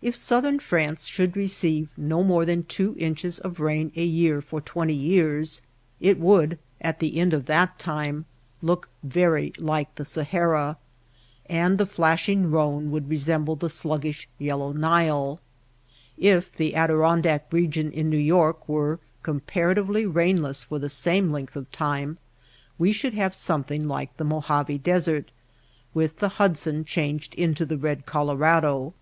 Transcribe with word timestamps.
If 0.00 0.16
Southern 0.16 0.60
France 0.60 1.08
should 1.08 1.36
receive 1.36 1.88
no 1.94 2.22
more 2.24 2.46
than 2.46 2.62
two 2.62 2.96
inches 2.98 3.38
of 3.38 3.60
rain 3.60 3.92
a 3.96 4.02
year 4.02 4.40
for 4.40 4.62
twenty 4.62 4.94
years 4.94 5.60
it 6.00 6.18
would, 6.18 6.58
at 6.80 7.00
the 7.00 7.18
end 7.20 7.34
of 7.34 7.44
that 7.44 7.78
time, 7.78 8.24
look 8.62 8.88
very 9.02 9.52
like 9.58 9.94
the 9.96 10.06
Sahara, 10.06 10.78
and 11.44 11.76
the 11.76 11.84
flashing 11.84 12.48
Khone 12.50 12.88
would 12.90 13.10
resemble 13.10 13.56
the 13.56 13.68
sluggish 13.68 14.26
yellow 14.38 14.72
Nile. 14.72 15.38
If 16.16 16.50
the 16.50 16.74
Adirondack 16.74 17.52
region 17.52 17.92
in 17.92 18.08
New 18.08 18.16
THE 18.16 18.22
MAKE 18.22 18.32
OF 18.32 18.38
THE 18.38 18.42
DESERT 18.42 18.66
26 18.68 18.68
York 18.68 18.68
were 18.70 19.00
comparatively 19.22 20.06
rainless 20.06 20.64
for 20.64 20.78
the 20.78 20.88
same 20.88 21.30
length 21.30 21.56
of 21.56 21.70
time 21.70 22.16
we 22.78 22.94
should 22.94 23.12
have 23.12 23.34
something 23.34 23.86
like 23.86 24.16
the 24.16 24.24
Mojave 24.24 24.78
Desert, 24.78 25.30
with 25.92 26.16
the 26.20 26.28
Hudson 26.40 26.86
changed 26.86 27.34
into 27.34 27.66
the 27.66 27.76
red 27.76 28.06
Colorado. 28.06 28.94